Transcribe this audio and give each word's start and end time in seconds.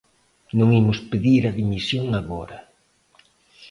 Non 0.57 0.69
imos 0.81 0.99
pedir 1.11 1.41
a 1.49 1.55
dimisión 1.59 2.05
agora. 2.19 2.57